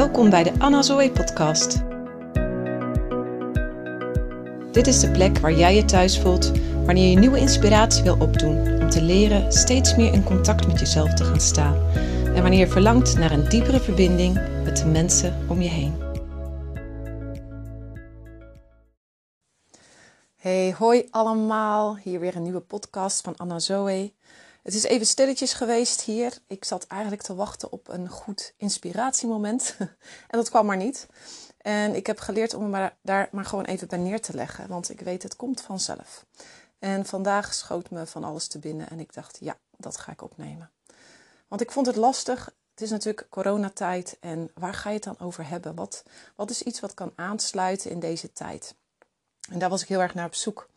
[0.00, 1.82] Welkom bij de Anna Zoe podcast.
[4.72, 6.52] Dit is de plek waar jij je thuis voelt
[6.84, 11.14] wanneer je nieuwe inspiratie wil opdoen om te leren steeds meer in contact met jezelf
[11.14, 11.74] te gaan staan
[12.24, 15.94] en wanneer je verlangt naar een diepere verbinding met de mensen om je heen.
[20.36, 21.96] Hey, hoi allemaal.
[21.96, 24.12] Hier weer een nieuwe podcast van Anna Zoe.
[24.62, 26.38] Het is even stilletjes geweest hier.
[26.46, 29.76] Ik zat eigenlijk te wachten op een goed inspiratiemoment.
[30.30, 31.06] en dat kwam maar niet.
[31.58, 34.68] En ik heb geleerd om me daar maar gewoon even bij neer te leggen.
[34.68, 36.26] Want ik weet, het komt vanzelf.
[36.78, 38.90] En vandaag schoot me van alles te binnen.
[38.90, 40.70] En ik dacht, ja, dat ga ik opnemen.
[41.48, 42.44] Want ik vond het lastig.
[42.70, 44.16] Het is natuurlijk coronatijd.
[44.20, 45.74] En waar ga je het dan over hebben?
[45.74, 46.02] Wat,
[46.36, 48.74] wat is iets wat kan aansluiten in deze tijd?
[49.50, 50.68] En daar was ik heel erg naar op zoek.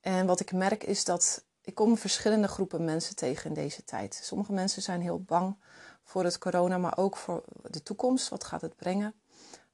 [0.00, 4.20] En wat ik merk is dat ik kom verschillende groepen mensen tegen in deze tijd.
[4.22, 5.56] Sommige mensen zijn heel bang
[6.02, 8.28] voor het corona, maar ook voor de toekomst.
[8.28, 9.14] Wat gaat het brengen?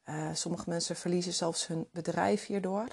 [0.05, 2.87] Uh, sommige mensen verliezen zelfs hun bedrijf hierdoor.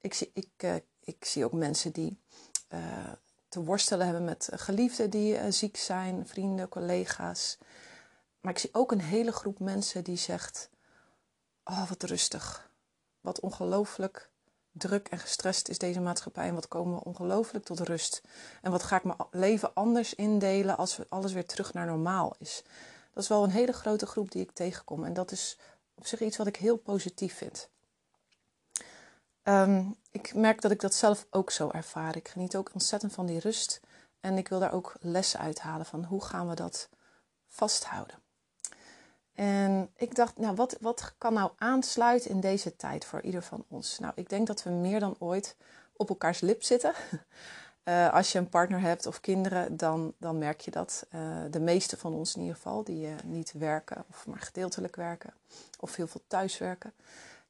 [0.00, 2.20] Ik zie, ik, uh, ik zie ook mensen die
[2.74, 3.12] uh,
[3.48, 7.58] te worstelen hebben met geliefden die ziek zijn, vrienden, collega's.
[8.40, 10.70] Maar ik zie ook een hele groep mensen die zegt:
[11.64, 12.70] Oh, wat rustig.
[13.20, 14.30] Wat ongelooflijk
[14.78, 18.22] druk en gestrest is deze maatschappij en wat komen we ongelooflijk tot rust.
[18.62, 22.62] En wat ga ik mijn leven anders indelen als alles weer terug naar normaal is.
[23.12, 25.58] Dat is wel een hele grote groep die ik tegenkom en dat is
[25.94, 27.68] op zich iets wat ik heel positief vind.
[29.42, 32.16] Um, ik merk dat ik dat zelf ook zo ervaar.
[32.16, 33.80] Ik geniet ook ontzettend van die rust
[34.20, 36.88] en ik wil daar ook lessen uithalen van hoe gaan we dat
[37.48, 38.27] vasthouden.
[39.38, 43.64] En ik dacht, nou, wat, wat kan nou aansluiten in deze tijd voor ieder van
[43.68, 43.98] ons?
[43.98, 45.56] Nou, ik denk dat we meer dan ooit
[45.96, 46.94] op elkaars lip zitten.
[47.84, 51.06] Uh, als je een partner hebt of kinderen, dan, dan merk je dat.
[51.14, 54.96] Uh, de meeste van ons in ieder geval, die uh, niet werken of maar gedeeltelijk
[54.96, 55.34] werken
[55.80, 56.92] of heel veel thuiswerken.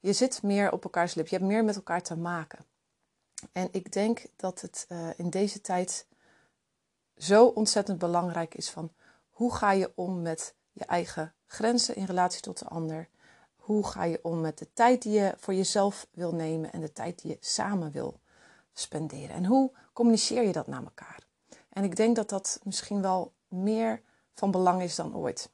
[0.01, 1.29] Je zit meer op elkaars lip.
[1.29, 2.59] Je hebt meer met elkaar te maken.
[3.53, 6.07] En ik denk dat het in deze tijd
[7.17, 8.93] zo ontzettend belangrijk is van
[9.31, 13.09] hoe ga je om met je eigen grenzen in relatie tot de ander.
[13.57, 16.93] Hoe ga je om met de tijd die je voor jezelf wil nemen en de
[16.93, 18.21] tijd die je samen wil
[18.73, 19.31] spenderen?
[19.31, 21.27] En hoe communiceer je dat naar elkaar?
[21.69, 24.03] En ik denk dat dat misschien wel meer
[24.35, 25.51] van belang is dan ooit.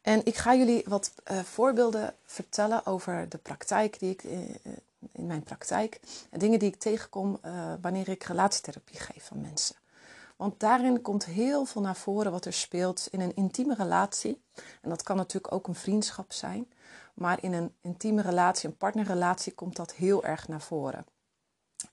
[0.00, 4.54] En ik ga jullie wat uh, voorbeelden vertellen over de praktijk die ik uh,
[5.12, 6.00] in mijn praktijk.
[6.30, 9.76] En dingen die ik tegenkom uh, wanneer ik relatietherapie geef van mensen.
[10.36, 14.42] Want daarin komt heel veel naar voren wat er speelt in een intieme relatie.
[14.82, 16.72] En dat kan natuurlijk ook een vriendschap zijn.
[17.14, 21.06] Maar in een intieme relatie, een partnerrelatie, komt dat heel erg naar voren.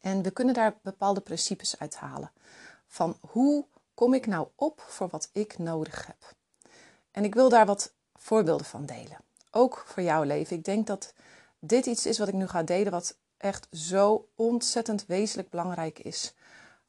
[0.01, 2.31] En we kunnen daar bepaalde principes uithalen.
[2.87, 6.33] Van hoe kom ik nou op voor wat ik nodig heb?
[7.11, 9.17] En ik wil daar wat voorbeelden van delen.
[9.51, 10.57] Ook voor jouw leven.
[10.57, 11.13] Ik denk dat
[11.59, 16.33] dit iets is wat ik nu ga delen, wat echt zo ontzettend wezenlijk belangrijk is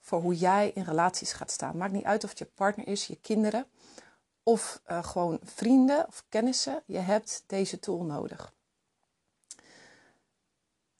[0.02, 1.76] voor hoe jij in relaties gaat staan.
[1.76, 3.66] Maakt niet uit of het je partner is, je kinderen
[4.42, 6.82] of uh, gewoon vrienden of kennissen.
[6.86, 8.52] Je hebt deze tool nodig.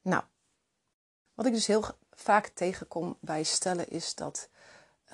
[0.03, 0.23] Nou,
[1.35, 4.49] wat ik dus heel vaak tegenkom bij stellen is dat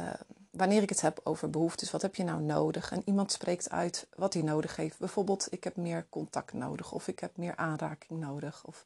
[0.00, 0.10] uh,
[0.50, 2.92] wanneer ik het heb over behoeftes, wat heb je nou nodig?
[2.92, 4.98] En iemand spreekt uit wat hij nodig heeft.
[4.98, 8.84] Bijvoorbeeld, ik heb meer contact nodig of ik heb meer aanraking nodig of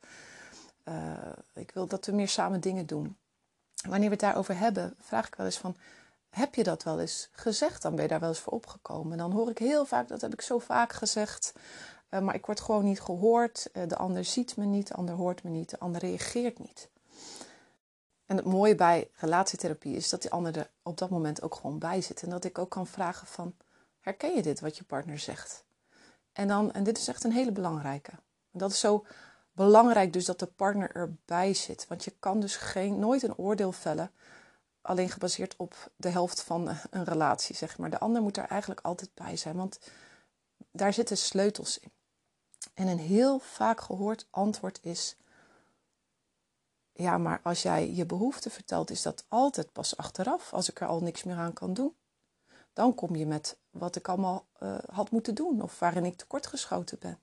[0.84, 3.16] uh, ik wil dat we meer samen dingen doen
[3.88, 5.76] wanneer we het daarover hebben, vraag ik wel eens van,
[6.30, 7.82] heb je dat wel eens gezegd?
[7.82, 9.12] Dan ben je daar wel eens voor opgekomen.
[9.12, 11.52] En dan hoor ik heel vaak, dat heb ik zo vaak gezegd,
[12.10, 13.68] uh, maar ik word gewoon niet gehoord.
[13.72, 16.88] Uh, de ander ziet me niet, de ander hoort me niet, de ander reageert niet.
[18.26, 21.78] En het mooie bij relatietherapie is dat die ander er op dat moment ook gewoon
[21.78, 22.22] bij zit.
[22.22, 23.54] En dat ik ook kan vragen van,
[24.00, 25.64] herken je dit wat je partner zegt?
[26.32, 28.12] En, dan, en dit is echt een hele belangrijke.
[28.50, 29.04] Dat is zo
[29.52, 31.86] belangrijk dus dat de partner erbij zit.
[31.88, 34.12] Want je kan dus geen, nooit een oordeel vellen
[34.82, 37.90] alleen gebaseerd op de helft van een relatie, zeg maar.
[37.90, 39.78] De ander moet daar eigenlijk altijd bij zijn, want
[40.70, 41.92] daar zitten sleutels in.
[42.74, 45.16] En een heel vaak gehoord antwoord is:
[46.92, 50.86] Ja, maar als jij je behoefte vertelt, is dat altijd pas achteraf, als ik er
[50.86, 51.96] al niks meer aan kan doen.
[52.72, 56.98] Dan kom je met wat ik allemaal uh, had moeten doen of waarin ik tekortgeschoten
[56.98, 57.21] ben.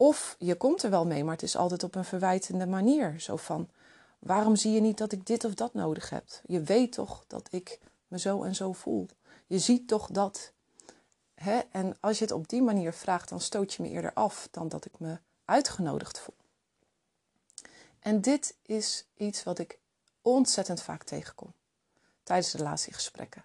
[0.00, 3.20] Of je komt er wel mee, maar het is altijd op een verwijtende manier.
[3.20, 3.68] Zo van,
[4.18, 6.24] waarom zie je niet dat ik dit of dat nodig heb?
[6.46, 7.78] Je weet toch dat ik
[8.08, 9.08] me zo en zo voel.
[9.46, 10.52] Je ziet toch dat.
[11.34, 11.58] Hè?
[11.70, 14.68] En als je het op die manier vraagt, dan stoot je me eerder af dan
[14.68, 16.36] dat ik me uitgenodigd voel.
[17.98, 19.78] En dit is iets wat ik
[20.22, 21.52] ontzettend vaak tegenkom
[22.22, 23.44] tijdens relatiegesprekken.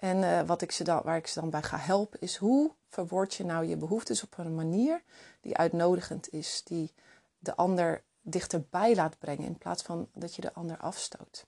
[0.00, 2.72] En uh, wat ik ze dan, waar ik ze dan bij ga helpen is hoe
[2.88, 5.02] verwoord je nou je behoeftes op een manier
[5.40, 6.92] die uitnodigend is, die
[7.38, 11.46] de ander dichterbij laat brengen in plaats van dat je de ander afstoot.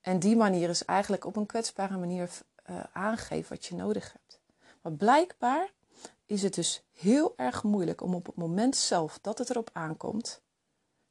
[0.00, 2.30] En die manier is eigenlijk op een kwetsbare manier
[2.70, 4.40] uh, aangeven wat je nodig hebt.
[4.82, 5.72] Maar blijkbaar
[6.24, 10.42] is het dus heel erg moeilijk om op het moment zelf dat het erop aankomt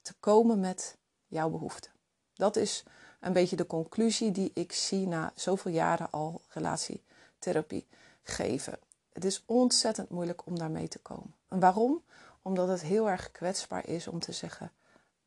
[0.01, 1.91] te komen met jouw behoeften.
[2.33, 2.83] Dat is
[3.25, 7.87] een beetje de conclusie die ik zie na zoveel jaren al relatietherapie
[8.23, 8.77] geven.
[9.13, 11.33] Het is ontzettend moeilijk om daarmee te komen.
[11.47, 12.01] En waarom?
[12.41, 14.71] Omdat het heel erg kwetsbaar is om te zeggen: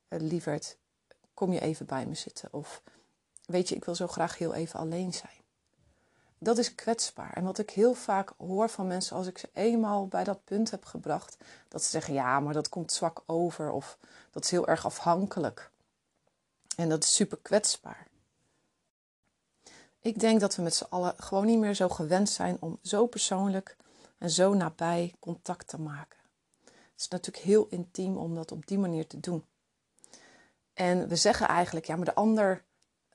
[0.09, 0.77] eh, lieverd,
[1.35, 2.49] kom je even bij me zitten?
[2.53, 2.83] Of
[3.47, 5.41] weet je, ik wil zo graag heel even alleen zijn.
[6.39, 7.33] Dat is kwetsbaar.
[7.33, 10.71] En wat ik heel vaak hoor van mensen als ik ze eenmaal bij dat punt
[10.71, 11.37] heb gebracht,
[11.69, 13.99] dat ze zeggen: ja, maar dat komt zwak over of
[14.31, 15.71] dat is heel erg afhankelijk.
[16.78, 18.06] En dat is super kwetsbaar.
[20.00, 23.06] Ik denk dat we met z'n allen gewoon niet meer zo gewend zijn om zo
[23.06, 23.76] persoonlijk
[24.19, 26.19] en zo nabij contact te maken.
[26.64, 29.44] Het is natuurlijk heel intiem om dat op die manier te doen.
[30.75, 32.64] En we zeggen eigenlijk, ja, maar de ander,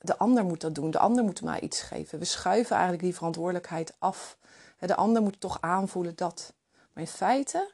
[0.00, 0.90] de ander moet dat doen.
[0.90, 2.18] De ander moet mij iets geven.
[2.18, 4.38] We schuiven eigenlijk die verantwoordelijkheid af.
[4.78, 6.54] De ander moet toch aanvoelen dat.
[6.92, 7.72] Maar in feite,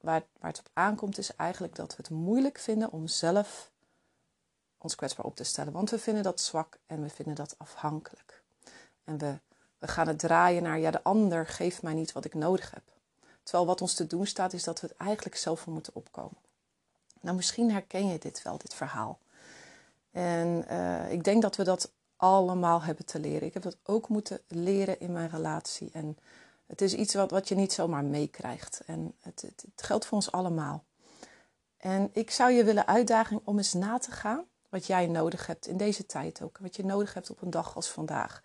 [0.00, 3.71] waar, waar het op aankomt, is eigenlijk dat we het moeilijk vinden om zelf
[4.84, 5.72] ons kwetsbaar op te stellen.
[5.72, 8.42] Want we vinden dat zwak en we vinden dat afhankelijk.
[9.04, 9.38] En we,
[9.78, 12.82] we gaan het draaien naar, ja, de ander geeft mij niet wat ik nodig heb.
[13.42, 16.38] Terwijl wat ons te doen staat, is dat we het eigenlijk zelf voor moeten opkomen.
[17.20, 19.18] Nou, misschien herken je dit wel, dit verhaal.
[20.10, 23.46] En uh, ik denk dat we dat allemaal hebben te leren.
[23.46, 25.90] Ik heb dat ook moeten leren in mijn relatie.
[25.92, 26.18] En
[26.66, 28.82] het is iets wat, wat je niet zomaar meekrijgt.
[28.86, 30.84] En het, het, het geldt voor ons allemaal.
[31.76, 35.66] En ik zou je willen uitdagen om eens na te gaan wat jij nodig hebt
[35.66, 36.58] in deze tijd ook.
[36.58, 38.42] Wat je nodig hebt op een dag als vandaag.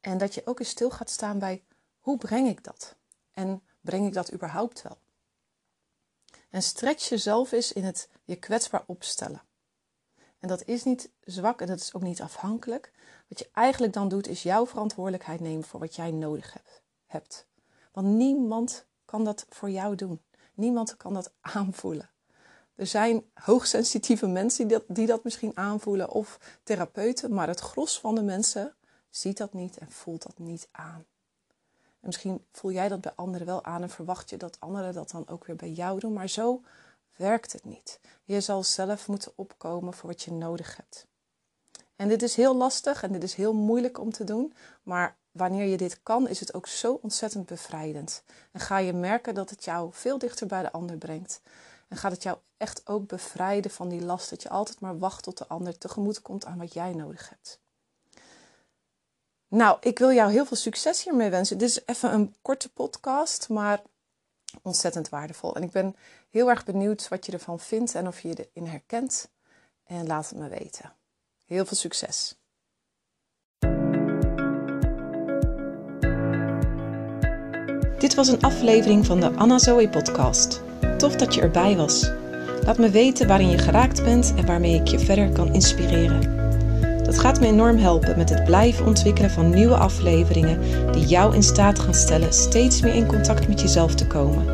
[0.00, 1.62] En dat je ook eens stil gaat staan bij
[2.00, 2.96] hoe breng ik dat?
[3.32, 4.98] En breng ik dat überhaupt wel?
[6.50, 9.42] En stretch jezelf eens in het je kwetsbaar opstellen.
[10.38, 12.92] En dat is niet zwak en dat is ook niet afhankelijk.
[13.28, 16.56] Wat je eigenlijk dan doet, is jouw verantwoordelijkheid nemen voor wat jij nodig
[17.06, 17.46] hebt.
[17.92, 20.22] Want niemand kan dat voor jou doen.
[20.54, 22.10] Niemand kan dat aanvoelen.
[22.82, 28.00] Er zijn hoogsensitieve mensen die dat, die dat misschien aanvoelen of therapeuten, maar het gros
[28.00, 28.74] van de mensen
[29.10, 31.04] ziet dat niet en voelt dat niet aan.
[32.00, 35.10] En misschien voel jij dat bij anderen wel aan en verwacht je dat anderen dat
[35.10, 36.62] dan ook weer bij jou doen, maar zo
[37.16, 38.00] werkt het niet.
[38.24, 41.06] Je zal zelf moeten opkomen voor wat je nodig hebt.
[41.96, 44.52] En dit is heel lastig en dit is heel moeilijk om te doen,
[44.82, 48.22] maar wanneer je dit kan, is het ook zo ontzettend bevrijdend.
[48.52, 51.40] En ga je merken dat het jou veel dichter bij de ander brengt.
[51.92, 55.22] En gaat het jou echt ook bevrijden van die last dat je altijd maar wacht
[55.22, 57.60] tot de ander tegemoet komt aan wat jij nodig hebt.
[59.48, 61.58] Nou, ik wil jou heel veel succes hiermee wensen.
[61.58, 63.82] Dit is even een korte podcast, maar
[64.62, 65.56] ontzettend waardevol.
[65.56, 65.96] En ik ben
[66.30, 69.30] heel erg benieuwd wat je ervan vindt en of je je erin herkent.
[69.84, 70.92] En laat het me weten.
[71.46, 72.36] Heel veel succes.
[77.98, 80.70] Dit was een aflevering van de Anna Zoe podcast.
[81.02, 82.10] Tof dat je erbij was.
[82.64, 86.20] Laat me weten waarin je geraakt bent en waarmee ik je verder kan inspireren.
[87.04, 90.58] Dat gaat me enorm helpen met het blijven ontwikkelen van nieuwe afleveringen
[90.92, 94.46] die jou in staat gaan stellen steeds meer in contact met jezelf te komen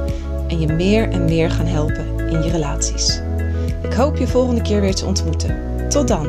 [0.49, 3.21] en je meer en meer gaan helpen in je relaties.
[3.83, 5.57] Ik hoop je volgende keer weer te ontmoeten.
[5.88, 6.26] Tot dan!